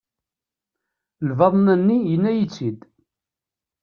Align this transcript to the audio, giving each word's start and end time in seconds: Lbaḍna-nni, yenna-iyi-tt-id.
Lbaḍna-nni, 1.29 1.97
yenna-iyi-tt-id. 2.09 2.79